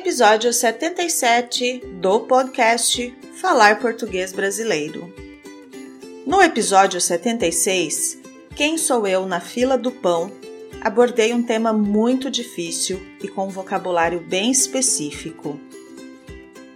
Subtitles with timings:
[0.00, 5.12] Episódio 77 do podcast Falar Português Brasileiro.
[6.26, 8.18] No episódio 76,
[8.56, 10.32] Quem sou eu na fila do pão?
[10.80, 15.60] abordei um tema muito difícil e com um vocabulário bem específico.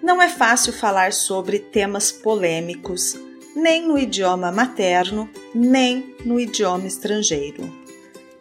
[0.03, 3.19] Não é fácil falar sobre temas polêmicos,
[3.57, 7.73] nem no idioma materno, nem no idioma estrangeiro.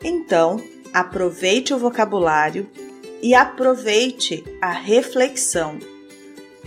[0.04, 0.61] Então,
[0.93, 2.70] aproveite o vocabulário
[3.23, 5.79] e aproveite a reflexão.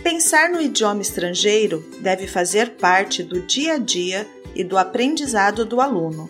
[0.01, 5.79] Pensar no idioma estrangeiro deve fazer parte do dia a dia e do aprendizado do
[5.79, 6.27] aluno.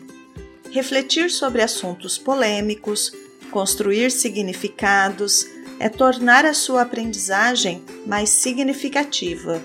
[0.69, 3.13] Refletir sobre assuntos polêmicos,
[3.51, 5.47] construir significados,
[5.79, 9.61] é tornar a sua aprendizagem mais significativa.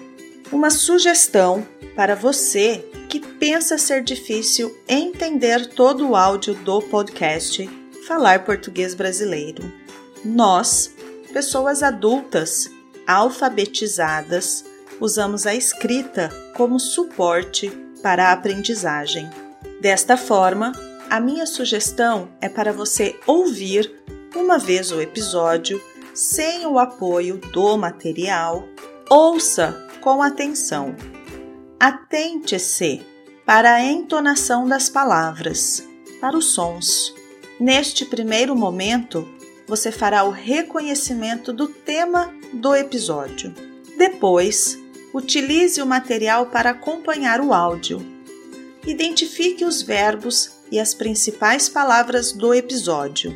[0.52, 7.68] Uma sugestão para você que pensa ser difícil entender todo o áudio do podcast
[8.06, 9.81] Falar Português Brasileiro
[10.24, 10.94] nós,
[11.32, 12.70] pessoas adultas,
[13.06, 14.64] alfabetizadas,
[15.00, 17.70] usamos a escrita como suporte
[18.02, 19.28] para a aprendizagem.
[19.80, 20.72] Desta forma,
[21.10, 23.92] a minha sugestão é para você ouvir
[24.34, 25.82] uma vez o episódio
[26.14, 28.66] sem o apoio do material,
[29.10, 30.94] ouça com atenção.
[31.78, 33.02] Atente-se
[33.44, 35.86] para a entonação das palavras,
[36.20, 37.14] para os sons.
[37.58, 39.28] Neste primeiro momento,
[39.66, 43.54] você fará o reconhecimento do tema do episódio.
[43.96, 44.78] Depois,
[45.12, 48.04] utilize o material para acompanhar o áudio.
[48.86, 53.34] Identifique os verbos e as principais palavras do episódio.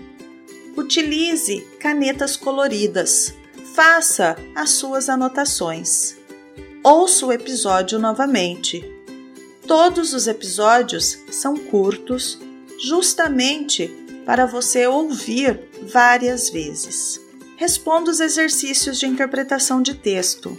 [0.76, 3.34] Utilize canetas coloridas.
[3.74, 6.16] Faça as suas anotações.
[6.82, 8.84] Ouça o episódio novamente.
[9.66, 12.38] Todos os episódios são curtos,
[12.78, 13.88] justamente
[14.24, 17.20] para você ouvir várias vezes.
[17.56, 20.58] Responda os exercícios de interpretação de texto.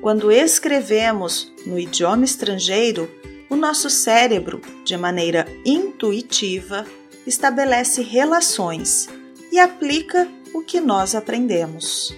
[0.00, 3.10] Quando escrevemos no idioma estrangeiro,
[3.48, 6.86] o nosso cérebro, de maneira intuitiva,
[7.26, 9.08] estabelece relações
[9.50, 12.14] e aplica o que nós aprendemos.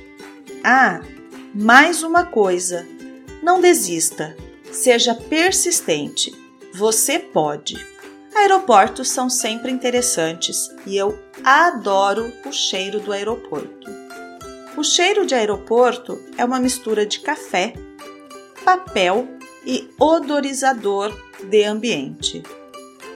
[0.65, 1.01] Ah,
[1.55, 2.87] mais uma coisa:
[3.43, 4.37] não desista,
[4.73, 6.35] seja persistente.
[6.73, 7.77] Você pode.
[8.37, 13.91] Aeroportos são sempre interessantes e eu adoro o cheiro do aeroporto.
[14.77, 17.73] O cheiro de aeroporto é uma mistura de café,
[18.63, 19.27] papel
[19.65, 22.43] e odorizador de ambiente.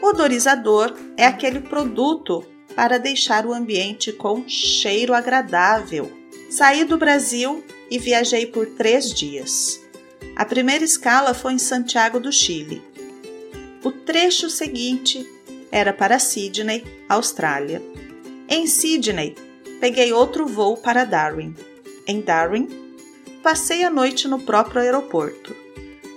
[0.02, 2.42] Odorizador é aquele produto
[2.74, 6.10] para deixar o ambiente com cheiro agradável.
[6.48, 9.82] Saí do Brasil e viajei por três dias.
[10.34, 12.89] A primeira escala foi em Santiago do Chile
[13.82, 15.26] o trecho seguinte
[15.70, 17.82] era para Sydney, Austrália.
[18.48, 19.36] Em Sydney,
[19.80, 21.54] peguei outro voo para Darwin.
[22.06, 22.68] Em Darwin,
[23.42, 25.54] passei a noite no próprio aeroporto.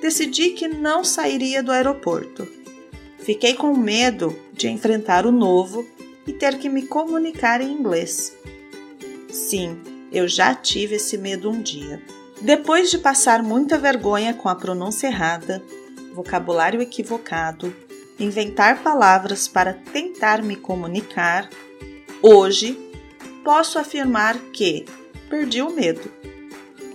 [0.01, 2.47] Decidi que não sairia do aeroporto.
[3.19, 5.87] Fiquei com medo de enfrentar o novo
[6.27, 8.35] e ter que me comunicar em inglês.
[9.29, 9.81] Sim,
[10.11, 12.01] eu já tive esse medo um dia.
[12.41, 15.63] Depois de passar muita vergonha com a pronúncia errada,
[16.13, 17.75] vocabulário equivocado,
[18.19, 21.49] inventar palavras para tentar me comunicar,
[22.21, 22.77] hoje
[23.43, 24.85] posso afirmar que
[25.29, 26.11] perdi o medo.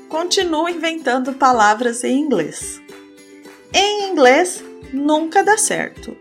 [0.08, 2.80] Continuo inventando palavras em inglês.
[3.72, 6.16] Em inglês nunca dá certo,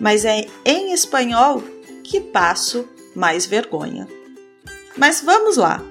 [0.00, 1.62] mas é em espanhol
[2.02, 4.08] que passo mais vergonha.
[4.96, 5.82] Mas vamos lá!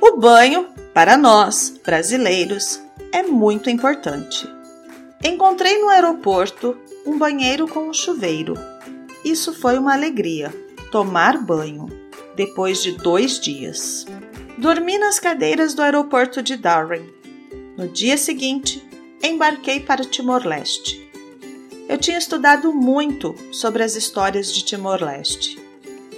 [0.00, 2.80] O banho, para nós, brasileiros,
[3.12, 4.55] é muito importante.
[5.24, 8.54] Encontrei no aeroporto um banheiro com um chuveiro.
[9.24, 10.54] Isso foi uma alegria,
[10.92, 11.88] tomar banho,
[12.36, 14.04] depois de dois dias.
[14.58, 17.10] Dormi nas cadeiras do aeroporto de Darwin.
[17.76, 18.86] No dia seguinte,
[19.22, 21.10] embarquei para Timor-Leste.
[21.88, 25.58] Eu tinha estudado muito sobre as histórias de Timor-Leste.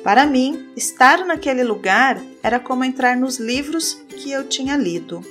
[0.03, 5.24] Para mim, estar naquele lugar era como entrar nos livros que eu tinha lido.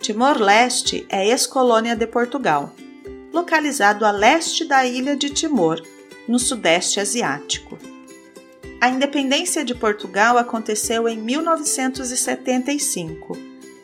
[0.00, 2.74] Timor-Leste é ex-colônia de Portugal
[3.32, 5.80] localizado a leste da ilha de Timor,
[6.28, 7.78] no Sudeste Asiático.
[8.80, 13.36] A independência de Portugal aconteceu em 1975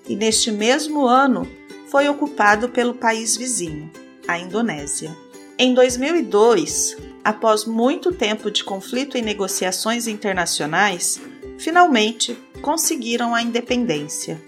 [0.08, 1.48] e, neste mesmo ano,
[1.88, 3.90] foi ocupado pelo país vizinho,
[4.26, 5.16] a Indonésia.
[5.56, 11.20] Em 2002, após muito tempo de conflito e negociações internacionais,
[11.58, 14.40] finalmente conseguiram a independência.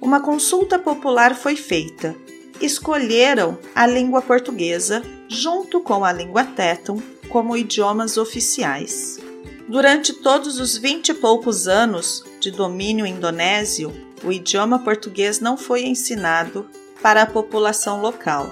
[0.00, 2.16] Uma consulta popular foi feita
[2.60, 9.18] escolheram a língua portuguesa junto com a língua tétum como idiomas oficiais.
[9.68, 13.92] Durante todos os vinte e poucos anos, de domínio indonésio,
[14.24, 16.66] o idioma português não foi ensinado
[17.02, 18.50] para a população local,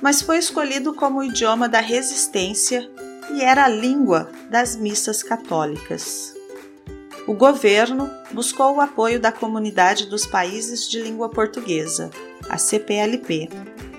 [0.00, 2.88] mas foi escolhido como idioma da resistência
[3.34, 6.34] e era a língua das missas católicas.
[7.26, 12.10] O governo buscou o apoio da Comunidade dos Países de Língua Portuguesa,
[12.48, 13.48] a CPLP,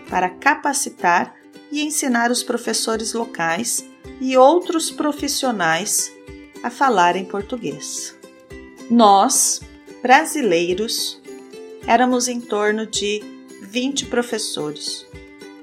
[0.10, 1.36] para capacitar
[1.72, 3.86] e ensinar os professores locais
[4.20, 6.12] e outros profissionais
[6.64, 8.18] a falar em português.
[8.90, 9.62] Nós,
[10.02, 11.22] brasileiros,
[11.86, 13.24] éramos em torno de
[13.62, 15.06] 20 professores.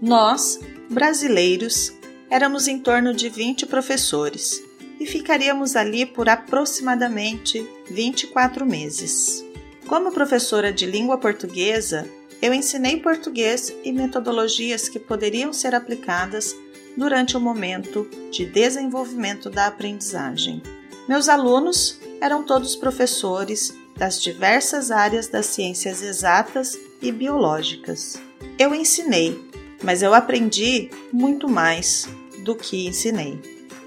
[0.01, 1.93] Nós, brasileiros,
[2.31, 4.63] éramos em torno de 20 professores
[4.99, 9.45] e ficaríamos ali por aproximadamente 24 meses.
[9.87, 12.09] Como professora de língua portuguesa,
[12.41, 16.55] eu ensinei português e metodologias que poderiam ser aplicadas
[16.97, 20.63] durante o momento de desenvolvimento da aprendizagem.
[21.09, 28.21] Meus alunos eram todos professores das diversas áreas das ciências exatas e biológicas.
[28.59, 29.39] Eu ensinei,
[29.83, 32.09] mas eu aprendi muito mais
[32.41, 33.41] do que ensinei.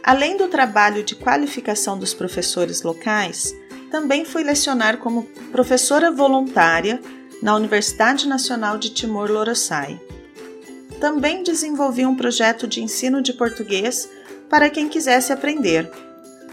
[0.04, 3.54] Além do trabalho de qualificação dos professores locais,
[3.92, 7.00] também fui lecionar como professora voluntária
[7.42, 10.00] na Universidade Nacional de Timor-Loroçai.
[11.00, 14.10] Também desenvolvi um projeto de ensino de português
[14.50, 15.90] para quem quisesse aprender.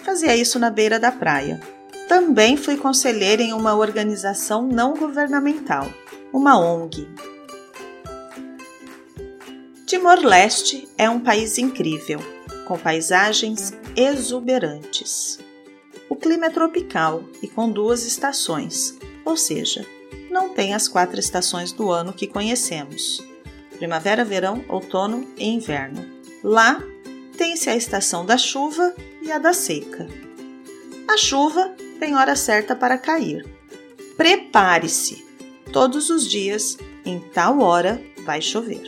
[0.04, 1.60] Fazia isso na beira da praia.
[2.08, 5.92] Também fui conselheira em uma organização não governamental,
[6.32, 7.08] uma ONG.
[9.84, 12.20] Timor-Leste é um país incrível,
[12.66, 15.40] com paisagens exuberantes.
[16.08, 19.84] O clima é tropical e com duas estações, ou seja,
[20.36, 23.24] não tem as quatro estações do ano que conhecemos:
[23.78, 26.04] primavera, verão, outono e inverno.
[26.44, 26.78] Lá
[27.38, 30.06] tem-se a estação da chuva e a da seca.
[31.08, 33.46] A chuva tem hora certa para cair.
[34.16, 35.24] Prepare-se!
[35.72, 38.82] Todos os dias, em tal hora, vai chover.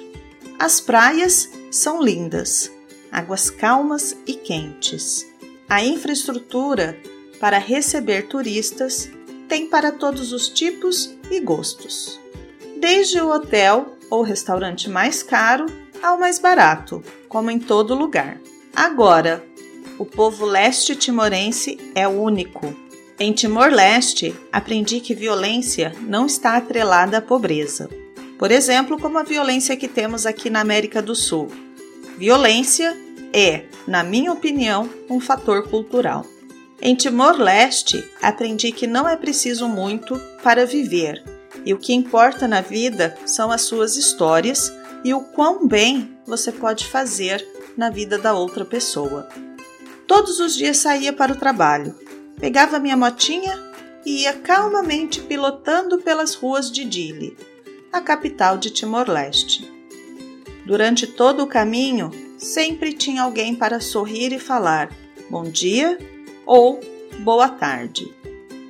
[0.58, 2.70] As praias são lindas,
[3.10, 5.26] águas calmas e quentes.
[5.68, 6.98] A infraestrutura
[7.40, 9.10] para receber turistas
[9.48, 12.20] tem para todos os tipos e gostos,
[12.76, 15.66] desde o hotel ou restaurante mais caro
[16.02, 18.38] ao mais barato, como em todo lugar.
[18.74, 19.44] Agora,
[19.98, 22.74] o povo leste timorense é único.
[23.18, 27.88] Em Timor-Leste, aprendi que violência não está atrelada à pobreza.
[28.38, 31.48] Por exemplo, como a violência que temos aqui na América do Sul.
[32.16, 32.96] Violência
[33.32, 36.24] é, na minha opinião, um fator cultural.
[36.80, 41.22] Em Timor-Leste, aprendi que não é preciso muito para viver
[41.64, 44.72] e o que importa na vida são as suas histórias
[45.04, 47.46] e o quão bem você pode fazer
[47.76, 49.28] na vida da outra pessoa.
[50.06, 51.94] Todos os dias saía para o trabalho,
[52.38, 53.58] pegava minha motinha
[54.06, 57.36] e ia calmamente pilotando pelas ruas de Dili,
[57.92, 59.68] a capital de Timor-Leste.
[60.64, 64.90] Durante todo o caminho, sempre tinha alguém para sorrir e falar:
[65.28, 65.98] Bom dia
[66.48, 66.80] ou
[67.18, 68.10] boa tarde.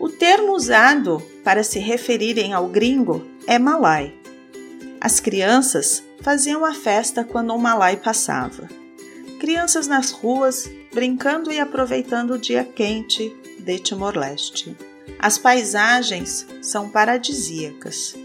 [0.00, 4.12] O termo usado para se referirem ao gringo é malai.
[5.00, 8.68] As crianças faziam a festa quando um malai passava.
[9.38, 14.76] Crianças nas ruas, brincando e aproveitando o dia quente de Timor-Leste.
[15.16, 18.16] As paisagens são paradisíacas.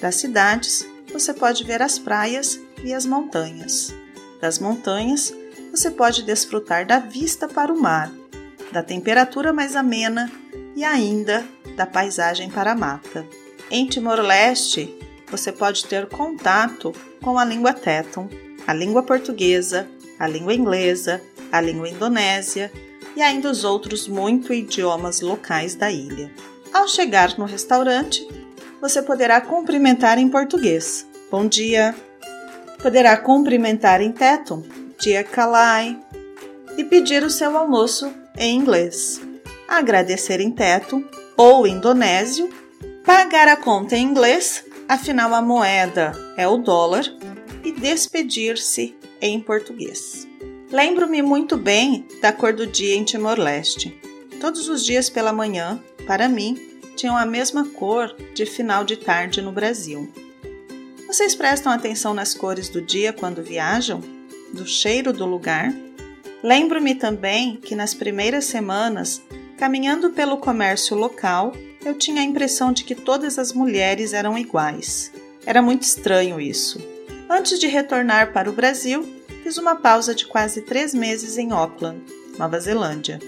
[0.00, 3.94] Das cidades, você pode ver as praias e as montanhas.
[4.40, 5.34] Das montanhas,
[5.70, 8.10] você pode desfrutar da vista para o mar
[8.72, 10.30] da temperatura mais amena
[10.76, 11.44] e ainda
[11.76, 13.26] da paisagem para a mata.
[13.70, 14.94] Em Timor-Leste,
[15.30, 18.28] você pode ter contato com a língua Teton,
[18.66, 19.86] a língua portuguesa,
[20.18, 22.70] a língua inglesa, a língua indonésia
[23.16, 26.30] e ainda os outros muitos idiomas locais da ilha.
[26.72, 28.26] Ao chegar no restaurante,
[28.80, 31.06] você poderá cumprimentar em português.
[31.30, 31.94] Bom dia!
[32.80, 34.62] Poderá cumprimentar em Teton,
[34.98, 35.98] dia Kalai,
[36.78, 39.20] e pedir o seu almoço em inglês,
[39.68, 41.04] agradecer em teto
[41.36, 42.50] ou indonésio,
[43.04, 47.04] pagar a conta em inglês, afinal a moeda é o dólar,
[47.64, 50.26] e despedir-se em português.
[50.70, 53.98] Lembro-me muito bem da cor do dia em Timor-Leste.
[54.40, 56.58] Todos os dias pela manhã, para mim,
[56.96, 60.10] tinham a mesma cor de final de tarde no Brasil.
[61.06, 64.00] Vocês prestam atenção nas cores do dia quando viajam?
[64.52, 65.72] Do cheiro do lugar?
[66.42, 69.22] Lembro-me também que nas primeiras semanas,
[69.58, 71.52] caminhando pelo comércio local,
[71.84, 75.12] eu tinha a impressão de que todas as mulheres eram iguais.
[75.44, 76.78] Era muito estranho isso.
[77.28, 79.06] Antes de retornar para o Brasil,
[79.42, 82.00] fiz uma pausa de quase três meses em Auckland,
[82.38, 83.18] Nova Zelândia.